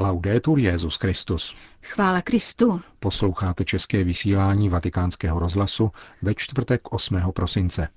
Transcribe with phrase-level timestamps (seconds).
[0.00, 1.56] Laudetur Jezus Christus.
[1.82, 2.80] Chvála Kristu.
[3.00, 5.90] Posloucháte české vysílání Vatikánského rozhlasu
[6.22, 7.32] ve čtvrtek 8.
[7.34, 7.88] prosince.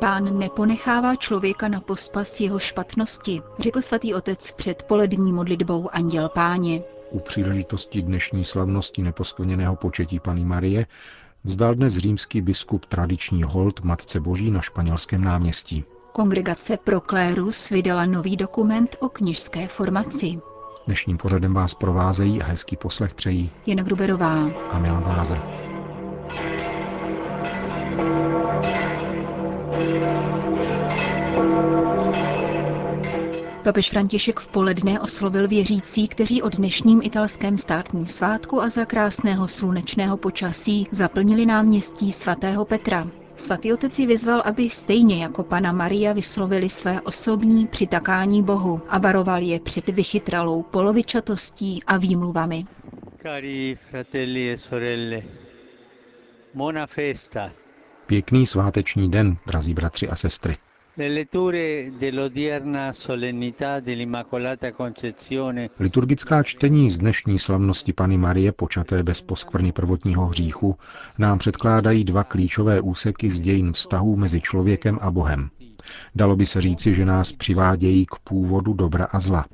[0.00, 6.82] Pán neponechává člověka na pospas jeho špatnosti, řekl svatý otec před polední modlitbou Anděl Páně.
[7.10, 10.86] U příležitosti dnešní slavnosti neposkvrněného početí Pany Marie
[11.46, 15.84] vzdal dnes římský biskup tradiční hold Matce Boží na španělském náměstí.
[16.12, 20.38] Kongregace Proklérus vydala nový dokument o knižské formaci.
[20.86, 25.65] Dnešním pořadem vás provázejí a hezký poslech přejí Jana Gruberová a Milan Glázer.
[33.66, 39.48] Papež František v poledne oslovil věřící, kteří o dnešním italském státním svátku a za krásného
[39.48, 43.08] slunečného počasí zaplnili náměstí svatého Petra.
[43.36, 48.98] Svatý otec ji vyzval, aby stejně jako pana Maria vyslovili své osobní přitakání Bohu a
[48.98, 52.66] varoval je před vychytralou polovičatostí a výmluvami.
[53.22, 55.22] Cari fratelli e sorelle,
[56.54, 57.50] buona festa.
[58.06, 60.56] Pěkný sváteční den, drazí bratři a sestry.
[65.78, 70.76] Liturgická čtení z dnešní slavnosti Pany Marie počaté bez poskvrny prvotního hříchu
[71.18, 75.50] nám předkládají dva klíčové úseky z dějin vztahů mezi člověkem a Bohem.
[76.14, 79.46] Dalo by se říci, že nás přivádějí k původu dobra a zla.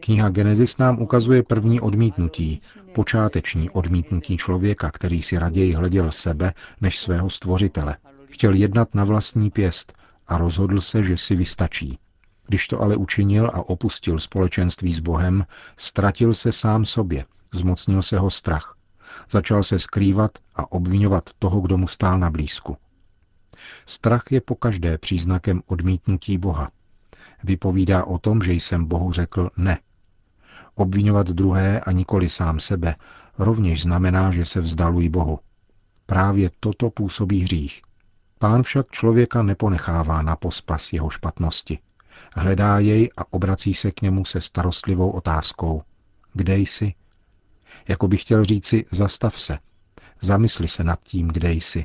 [0.00, 2.62] Kniha Genesis nám ukazuje první odmítnutí,
[2.94, 7.96] počáteční odmítnutí člověka, který si raději hleděl sebe než svého stvořitele.
[8.30, 9.92] Chtěl jednat na vlastní pěst,
[10.26, 11.98] a rozhodl se, že si vystačí.
[12.46, 18.18] Když to ale učinil a opustil společenství s Bohem, ztratil se sám sobě, zmocnil se
[18.18, 18.76] ho strach.
[19.30, 22.76] Začal se skrývat a obvinovat toho, kdo mu stál na blízku.
[23.86, 26.70] Strach je pokaždé příznakem odmítnutí Boha.
[27.44, 29.78] Vypovídá o tom, že jsem Bohu řekl ne.
[30.74, 32.94] Obvinovat druhé a nikoli sám sebe
[33.38, 35.38] rovněž znamená, že se vzdalují Bohu.
[36.06, 37.82] Právě toto působí hřích–
[38.44, 41.78] Pán však člověka neponechává na pospas jeho špatnosti.
[42.32, 45.82] Hledá jej a obrací se k němu se starostlivou otázkou.
[46.32, 46.94] Kde jsi?
[47.88, 49.58] Jako by chtěl říci, zastav se.
[50.20, 51.84] Zamysli se nad tím, kde jsi.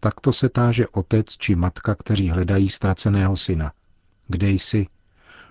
[0.00, 3.72] Takto se táže otec či matka, kteří hledají ztraceného syna.
[4.28, 4.86] Kde jsi?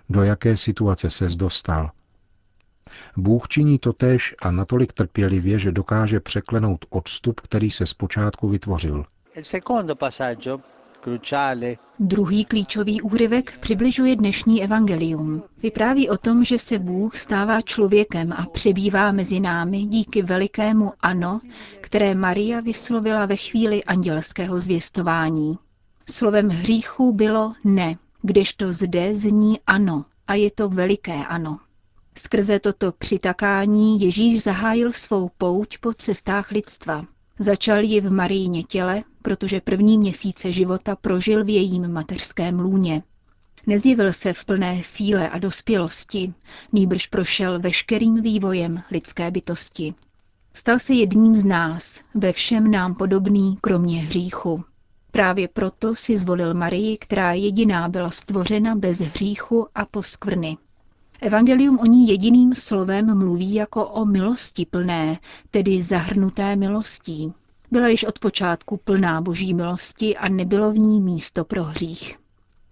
[0.09, 1.91] Do jaké situace ses dostal?
[3.17, 9.05] Bůh činí totéž a natolik trpělivě, že dokáže překlenout odstup, který se zpočátku vytvořil–
[11.99, 15.43] Druhý klíčový úryvek přibližuje dnešní evangelium.
[15.63, 21.41] Vypráví o tom, že se Bůh stává člověkem a přebývá mezi námi díky velikému ano,
[21.81, 25.57] které Maria vyslovila ve chvíli andělského zvěstování.
[26.09, 31.59] Slovem hříchu bylo ne, kdežto zde zní ano a je to veliké ano.
[32.17, 37.05] Skrze toto přitakání Ježíš zahájil svou pouť po cestách lidstva.
[37.39, 43.03] Začal ji v Marijně těle, protože první měsíce života prožil v jejím mateřském lůně.
[43.67, 46.33] Nezjevil se v plné síle a dospělosti,
[46.73, 49.93] nýbrž prošel veškerým vývojem lidské bytosti.
[50.53, 54.63] Stal se jedním z nás, ve všem nám podobný, kromě hříchu.
[55.11, 60.57] Právě proto si zvolil Marii, která jediná byla stvořena bez hříchu a poskvrny.
[61.21, 65.19] Evangelium o ní jediným slovem mluví jako o milosti plné,
[65.51, 67.33] tedy zahrnuté milostí.
[67.71, 72.19] Byla již od počátku plná boží milosti a nebylo v ní místo pro hřích.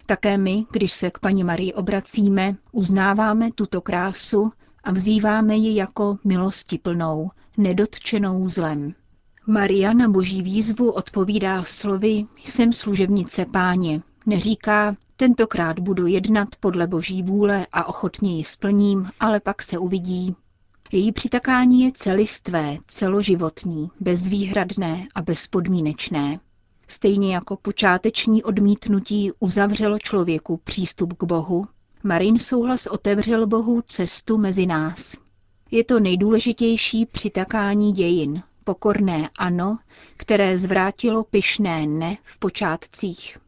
[0.06, 4.52] Také my, když se k paní Marii obracíme, uznáváme tuto krásu
[4.84, 8.94] a vzýváme ji jako milosti plnou, nedotčenou zlem.
[9.46, 14.02] Maria na boží výzvu odpovídá slovy Jsem služebnice páně.
[14.26, 20.36] Neříká, tentokrát budu jednat podle boží vůle a ochotně ji splním, ale pak se uvidí.
[20.92, 26.40] Její přitakání je celistvé, celoživotní, bezvýhradné a bezpodmínečné.
[26.88, 31.64] Stejně jako počáteční odmítnutí uzavřelo člověku přístup k Bohu,
[32.02, 35.16] Marin souhlas otevřel Bohu cestu mezi nás.
[35.70, 39.78] Je to nejdůležitější přitakání dějin, pokorné ano,
[40.16, 43.38] které zvrátilo pyšné ne v počátcích.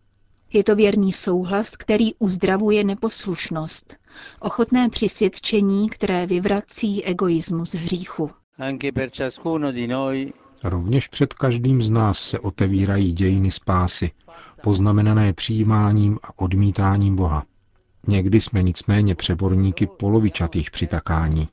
[0.53, 3.97] Je to věrný souhlas, který uzdravuje neposlušnost,
[4.41, 8.31] ochotné přisvědčení, které vyvrací egoismus hříchu.
[10.65, 14.11] Rovněž před každým z nás se otevírají dějiny spásy,
[14.63, 17.45] poznamenané přijímáním a odmítáním Boha.
[18.07, 21.49] Někdy jsme nicméně přeborníky polovičatých přitakání.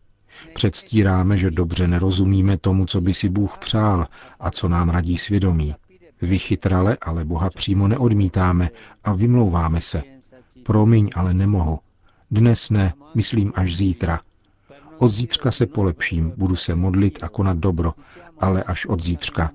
[0.53, 4.07] Předstíráme, že dobře nerozumíme tomu, co by si Bůh přál
[4.39, 5.75] a co nám radí svědomí.
[6.21, 8.69] Vychytrale ale Boha přímo neodmítáme
[9.03, 10.03] a vymlouváme se.
[10.63, 11.79] Promiň, ale nemohu.
[12.31, 14.19] Dnes ne, myslím až zítra.
[14.97, 17.93] Od zítřka se polepším, budu se modlit a konat dobro,
[18.39, 19.51] ale až od zítřka.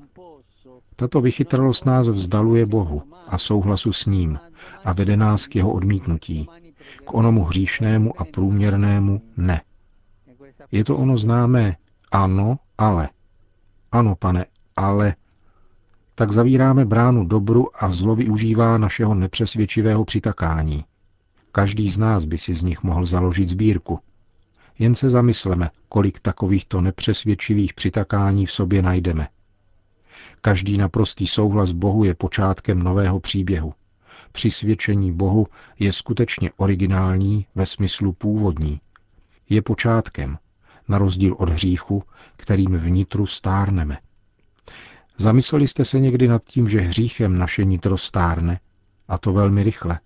[0.97, 4.39] Tato vychytralost nás vzdaluje Bohu a souhlasu s ním
[4.85, 6.49] a vede nás k jeho odmítnutí,
[7.05, 9.63] k onomu hříšnému a průměrnému ne.
[10.73, 11.77] Je to ono známé
[12.13, 13.09] ano, ale.
[13.93, 15.15] Ano, pane, ale.
[16.23, 20.85] Tak zavíráme bránu dobru a zlo využívá našeho nepřesvědčivého přitakání.
[21.53, 23.99] Každý z nás by si z nich mohl založit sbírku.
[24.79, 29.29] Jen se zamysleme, kolik takovýchto nepřesvědčivých přitakání v sobě najdeme.
[30.41, 33.75] Každý naprostý souhlas Bohu je počátkem nového příběhu.
[34.33, 35.47] Přisvědčení Bohu
[35.79, 38.81] je skutečně originální ve smyslu původní.
[39.49, 40.39] Je počátkem,
[40.89, 42.03] na rozdíl od hříchu,
[42.37, 43.99] kterým vnitru stárneme.
[45.19, 48.61] Zamysleli jste se někdy nad tím, že hříchem naše nitro stárne,
[49.09, 50.01] a to velmi rychle.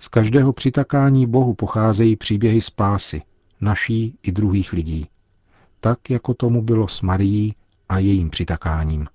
[0.00, 3.22] Z každého přitakání Bohu pocházejí příběhy spásy,
[3.60, 5.06] naší i druhých lidí.
[5.80, 7.54] Tak, jako tomu bylo s Marií
[7.88, 9.06] a jejím přitakáním.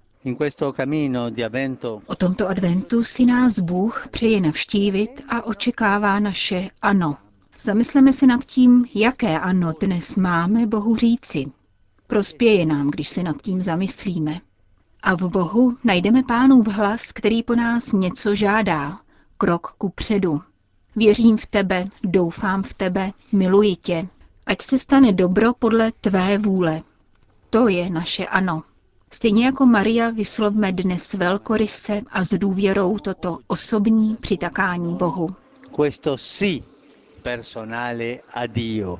[2.06, 7.18] O tomto adventu si nás Bůh přeje navštívit a očekává naše ano.
[7.64, 11.46] Zamysleme se nad tím, jaké ano dnes máme Bohu říci.
[12.08, 14.42] Prospěje nám, když se nad tím zamyslíme.
[15.06, 19.00] A v Bohu najdeme pánův hlas, který po nás něco žádá.
[19.38, 20.42] Krok ku předu.
[20.96, 24.08] Věřím v tebe, doufám v tebe, miluji tě.
[24.46, 26.82] Ať se stane dobro podle tvé vůle.
[27.50, 28.64] To je naše ano.
[29.12, 35.28] Stejně jako Maria vyslovme dnes velkoryse a s důvěrou toto osobní přitakání Bohu.
[35.76, 36.64] Questo sì
[37.22, 39.00] personale a Dio.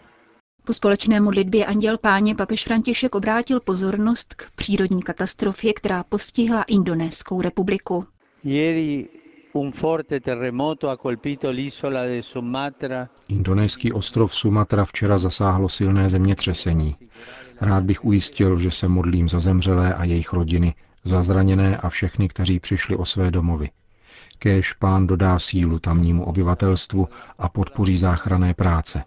[0.66, 7.42] Po společné modlitbě Anděl Páně papež František obrátil pozornost k přírodní katastrofě, která postihla Indonéskou
[7.42, 8.06] republiku.
[8.44, 9.08] Ieri
[9.54, 13.10] un forte terremoto ha colpito l'isola de Sumatra.
[13.28, 16.96] Indonéský ostrov Sumatra včera zasáhlo silné zemětřesení.
[17.62, 20.74] Rád bych ujistil, že se modlím za zemřelé a jejich rodiny,
[21.04, 23.70] za zraněné a všechny, kteří přišli o své domovy.
[24.40, 29.04] Kéž pán dodá sílu tamnímu obyvatelstvu a podpoří záchranné práce.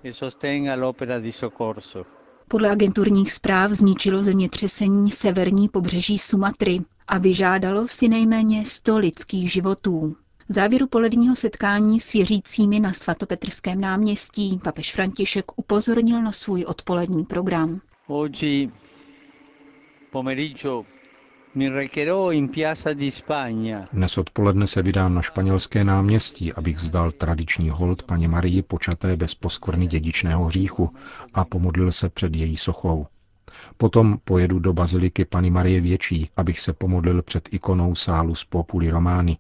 [2.48, 6.78] Podle agenturních zpráv zničilo zemětřesení severní pobřeží Sumatry
[7.08, 10.16] a vyžádalo si nejméně 100 lidských životů.
[10.48, 17.24] V závěru poledního setkání s věřícími na svatopetrském náměstí papež František upozornil na svůj odpolední
[17.24, 17.80] program.
[18.06, 18.70] Oggi
[20.10, 20.84] pomeriggio
[23.92, 29.34] dnes odpoledne se vydám na španělské náměstí, abych vzdal tradiční hold paně Marii počaté bez
[29.34, 30.90] poskvrny dědičného hříchu
[31.34, 33.06] a pomodlil se před její sochou.
[33.76, 38.90] Potom pojedu do baziliky Pany Marie Větší, abych se pomodlil před ikonou sálu z Populi
[38.90, 39.38] Romány.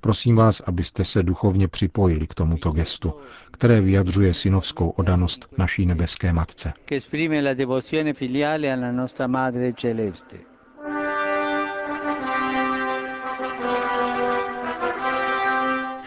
[0.00, 3.14] Prosím vás, abyste se duchovně připojili k tomuto gestu,
[3.50, 6.72] které vyjadřuje synovskou odanost naší nebeské matce.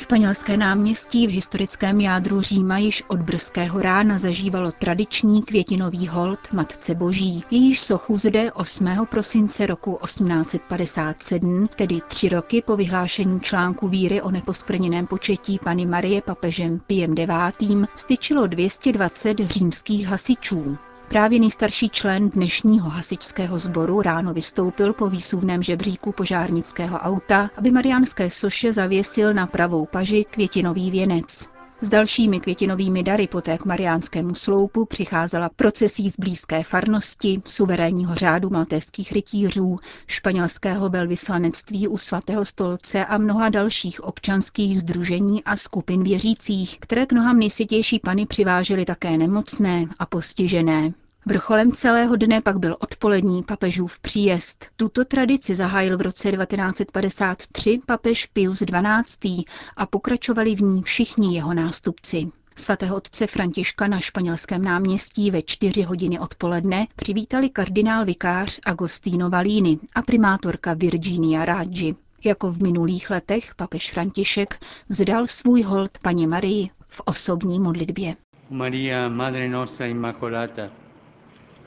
[0.04, 6.96] Španělské náměstí v historickém jádru Říma již od brzkého rána zažívalo tradiční květinový hold Matce
[6.96, 7.44] Boží.
[7.52, 8.90] Jejíž sochu zde 8.
[9.10, 16.22] prosince roku 1857, tedy tři roky po vyhlášení článku víry o neposkvrněném početí Pany Marie
[16.22, 17.90] papežem Piem IX.
[17.95, 20.78] styčilo 220 římských hasičů.
[21.14, 28.30] Právě nejstarší člen dnešního hasičského sboru ráno vystoupil po výsuvném žebříku požárnického auta, aby mariánské
[28.30, 31.48] soše zavěsil na pravou paži květinový věnec.
[31.82, 38.50] S dalšími květinovými dary poté k mariánskému sloupu přicházela procesí z blízké farnosti, suverénního řádu
[38.50, 46.78] maltéských rytířů, španělského velvyslanectví u svatého stolce a mnoha dalších občanských združení a skupin věřících,
[46.80, 50.94] které k nohám nejsvětější pany přivážely také nemocné a postižené.
[51.25, 54.65] Vrcholem celého dne pak byl odpolední papežův příjezd.
[54.75, 59.44] Tuto tradici zahájil v roce 1953 papež Pius XII.
[59.77, 62.27] a pokračovali v ní všichni jeho nástupci.
[62.56, 69.80] Svatého otce Františka na španělském náměstí ve čtyři hodiny odpoledne přivítali kardinál vikář Agostino Valini
[69.95, 71.95] a primátorka Virginia Raggi.
[72.23, 78.15] Jako v minulých letech papež František vzdal svůj hold paně Marii v osobní modlitbě.
[78.49, 80.82] Maria, Madre nostra Immacolata,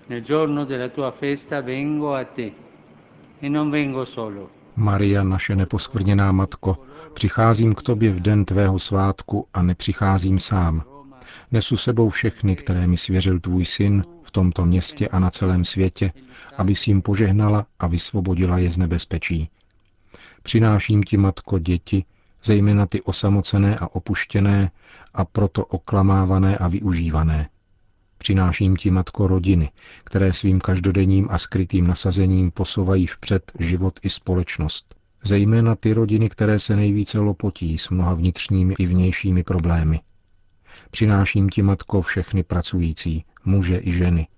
[0.08, 2.52] Nel giorno della tua festa vengo a te
[3.40, 4.50] e non vengo solo.
[4.76, 6.78] Maria, naše neposkvrněná matko,
[7.14, 10.84] přicházím k tobě v den tvého svátku a nepřicházím sám.
[11.52, 16.12] Nesu sebou všechny, které mi svěřil tvůj syn v tomto městě a na celém světě,
[16.56, 19.48] aby si jim požehnala a vysvobodila je z nebezpečí.
[20.42, 22.04] Přináším ti, matko, děti,
[22.44, 24.70] zejména ty osamocené a opuštěné
[25.14, 27.48] a proto oklamávané a využívané.
[28.26, 29.70] Přináším ti, matko, rodiny,
[30.04, 34.94] které svým každodenním a skrytým nasazením posouvají vpřed život i společnost.
[35.24, 40.00] Zejména ty rodiny, které se nejvíce lopotí s mnoha vnitřními i vnějšími problémy.
[40.90, 44.28] Přináším ti, matko, všechny pracující, muže i ženy,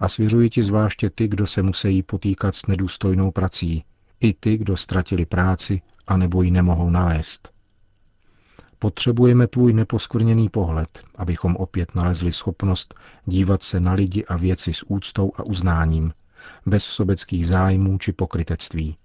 [0.00, 3.84] a svěřuji ti zvláště ty, kdo se musí potýkat s nedůstojnou prací,
[4.20, 7.53] i ty, kdo ztratili práci a nebo ji nemohou nalézt.
[8.84, 12.94] Potřebujeme tvůj neposkvrněný pohled, abychom opět nalezli schopnost
[13.26, 16.12] dívat se na lidi a věci s úctou a uznáním,
[16.66, 18.96] bez sobeckých zájmů či pokrytectví.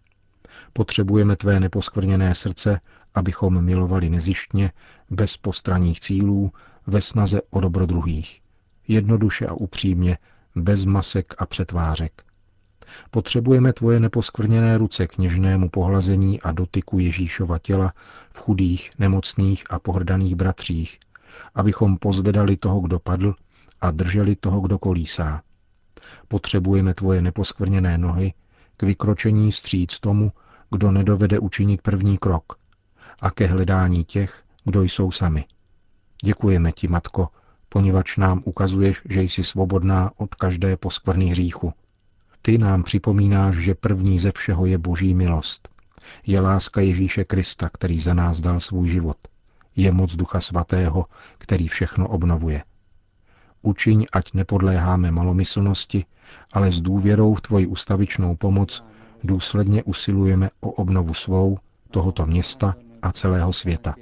[0.73, 2.81] Potřebujeme tvé neposkvrněné srdce,
[3.15, 4.71] abychom milovali nezištně,
[5.09, 6.51] bez postranních cílů,
[6.87, 8.41] ve snaze o dobro druhých.
[8.87, 10.17] Jednoduše a upřímně,
[10.55, 12.23] bez masek a přetvářek.
[13.11, 17.93] Potřebujeme tvoje neposkvrněné ruce k něžnému pohlazení a dotyku Ježíšova těla
[18.33, 20.99] v chudých, nemocných a pohrdaných bratřích,
[21.55, 23.35] abychom pozvedali toho, kdo padl
[23.81, 25.41] a drželi toho, kdo kolísá.
[26.27, 28.33] Potřebujeme tvoje neposkvrněné nohy
[28.77, 30.31] k vykročení stříc tomu,
[30.71, 32.53] kdo nedovede učinit první krok
[33.21, 35.45] a ke hledání těch, kdo jsou sami.
[36.23, 37.27] Děkujeme ti, Matko,
[37.69, 41.73] poněvadž nám ukazuješ, že jsi svobodná od každé poskvrny hříchu.
[42.41, 45.69] Ty nám připomínáš, že první ze všeho je boží milost.
[46.27, 49.17] Je láska Ježíše Krista, který za nás dal svůj život.
[49.75, 51.05] Je moc Ducha Svatého,
[51.37, 52.63] který všechno obnovuje.
[53.61, 56.05] Učiň, ať nepodléháme malomyslnosti,
[56.53, 58.83] ale s důvěrou v tvoji ustavičnou pomoc
[59.23, 61.57] důsledně usilujeme o obnovu svou,
[61.91, 63.95] tohoto města a celého světa.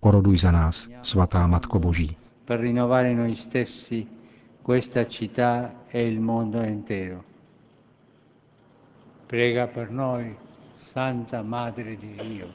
[0.00, 2.16] Oroduj za nás, svatá Matko Boží.
[2.44, 4.06] Per rinnovare noi stessi,
[4.62, 7.31] questa città e il mondo intero.
[9.32, 10.36] Prega per noi,
[10.74, 12.48] Santa Madre di Dio.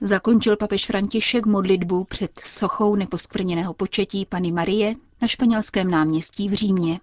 [0.00, 7.00] Zakončil papež František modlitbu před sochou neposkvrněného početí Pany Marie na španělském náměstí v Římě.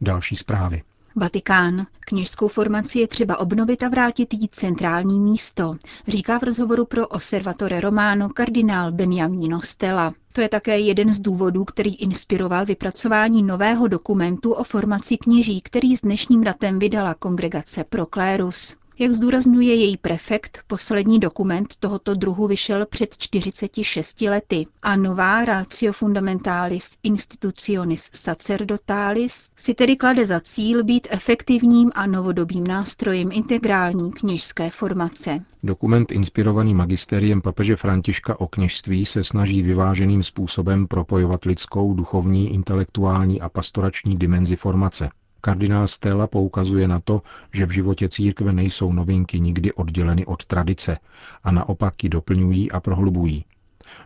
[0.00, 0.82] Další zprávy.
[1.16, 1.86] Vatikán.
[2.00, 5.74] Kněžskou formaci je třeba obnovit a vrátit jí centrální místo,
[6.08, 10.14] říká v rozhovoru pro Osservatore Romano kardinál Beniamino Stella.
[10.32, 15.96] To je také jeden z důvodů, který inspiroval vypracování nového dokumentu o formaci kněží, který
[15.96, 18.76] s dnešním datem vydala kongregace Proclérus.
[19.02, 25.92] Jak zdůrazňuje její prefekt, poslední dokument tohoto druhu vyšel před 46 lety a nová Ratio
[25.92, 34.70] Fundamentalis Institutionis Sacerdotalis si tedy klade za cíl být efektivním a novodobým nástrojem integrální kněžské
[34.70, 35.44] formace.
[35.62, 43.40] Dokument inspirovaný magisteriem papeže Františka o kněžství se snaží vyváženým způsobem propojovat lidskou, duchovní, intelektuální
[43.40, 45.10] a pastorační dimenzi formace–
[45.44, 47.22] Kardinál Stella poukazuje na to,
[47.52, 50.98] že v životě církve nejsou novinky nikdy odděleny od tradice
[51.44, 53.44] a naopak ji doplňují a prohlubují.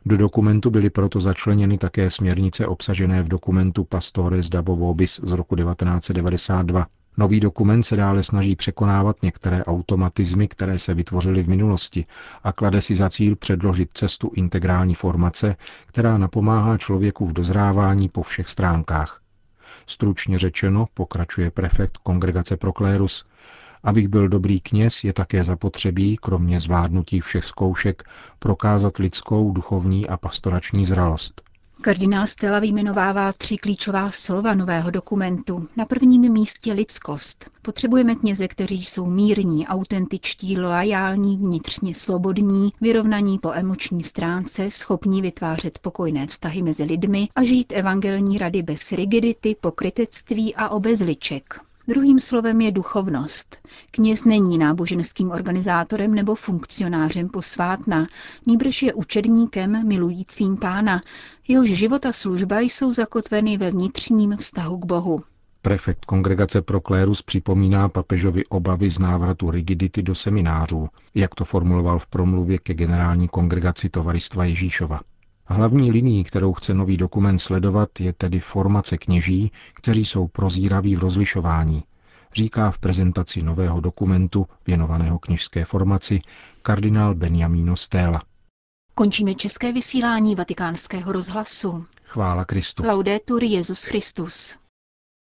[0.07, 5.57] Do dokumentu byly proto začleněny také směrnice obsažené v dokumentu Pastores Dabo Vobis z roku
[5.57, 6.87] 1992.
[7.17, 12.05] Nový dokument se dále snaží překonávat některé automatizmy, které se vytvořily v minulosti
[12.43, 18.23] a klade si za cíl předložit cestu integrální formace, která napomáhá člověku v dozrávání po
[18.23, 19.26] všech stránkách.
[19.87, 23.25] Stručně řečeno, pokračuje prefekt kongregace Proklérus,
[23.83, 28.03] abych byl dobrý kněz, je také zapotřebí, kromě zvládnutí všech zkoušek,
[28.39, 31.46] prokázat lidskou, duchovní a pastorační zralost.
[31.81, 35.69] Kardinál Stella vyjmenovává tři klíčová slova nového dokumentu.
[35.77, 37.51] Na prvním místě lidskost.
[37.63, 45.79] Potřebujeme kněze, kteří jsou mírní, autentičtí, loajální, vnitřně svobodní, vyrovnaní po emoční stránce, schopní vytvářet
[45.79, 51.66] pokojné vztahy mezi lidmi a žít evangelní rady bez rigidity, pokrytectví a obezliček.
[51.89, 53.59] Druhým slovem je duchovnost.
[53.91, 58.07] Kněz není náboženským organizátorem nebo funkcionářem posvátna,
[58.47, 61.01] nýbrž je učedníkem milujícím pána.
[61.49, 65.21] Jehož život a služba jsou zakotveny ve vnitřním vztahu k Bohu.
[65.63, 71.99] Prefekt kongregace pro klérus připomíná papežovi obavy z návratu rigidity do seminářů, jak to formuloval
[71.99, 75.01] v promluvě ke generální kongregaci Tovaristva Ježíšova.
[75.49, 80.99] Hlavní linií, kterou chce nový dokument sledovat, je tedy formace kněží, kteří jsou prozíraví v
[80.99, 81.85] rozlišování,
[82.35, 86.21] říká v prezentaci nového dokumentu věnovaného kněžské formaci
[86.63, 88.23] kardinál Benjamino Stella.
[88.95, 91.87] Končíme české vysílání vatikánského rozhlasu.
[92.05, 92.87] Chvála Kristu.
[92.87, 94.57] Laudetur Jezus Christus.